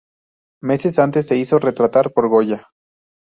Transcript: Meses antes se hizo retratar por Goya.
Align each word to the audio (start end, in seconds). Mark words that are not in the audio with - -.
Meses 0.63 0.97
antes 0.97 1.27
se 1.27 1.37
hizo 1.37 1.59
retratar 1.59 2.11
por 2.11 2.27
Goya. 2.27 2.69